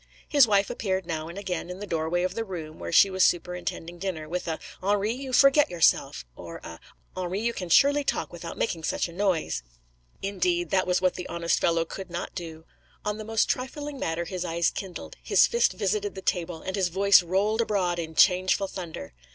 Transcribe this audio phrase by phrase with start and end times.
[0.27, 3.23] His wife appeared now and again in the doorway of the room, where she was
[3.23, 6.79] superintending dinner, with a 'Henri, you forget yourself,' or a
[7.15, 9.61] 'Henri, you can surely talk without making such a noise.'
[10.23, 12.65] Indeed, that was what the honest fellow could not do.
[13.05, 16.87] On the most trifling matter his eyes kindled, his fist visited the table, and his
[16.87, 19.13] voice rolled abroad in changeful thunder.